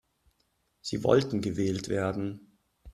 [0.81, 2.57] Sie wollten gewählt werden.